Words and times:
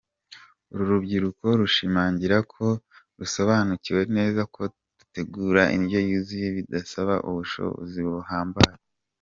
Uru 0.71 0.83
rubyiruko 0.91 1.45
rushimangira 1.59 2.37
ko 2.53 2.65
rusobanukiwe 3.19 4.01
neza 4.17 4.41
ko 4.53 4.61
gutegura 4.97 5.61
indyo 5.75 5.99
yuzuye 6.09 6.47
bidasaba 6.57 7.13
ubushobozi 7.29 7.99
buhambaye. 8.09 8.75